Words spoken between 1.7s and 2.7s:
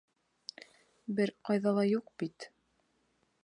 ла юҡ бит!